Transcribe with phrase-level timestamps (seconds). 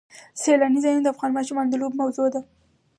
[0.41, 2.41] سیلانی ځایونه د افغان ماشومانو د لوبو موضوع ده.